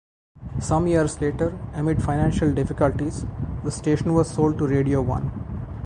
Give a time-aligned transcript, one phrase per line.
[0.59, 3.23] Some years later, amid financial difficulties,
[3.63, 5.29] the station was sold to Radio One.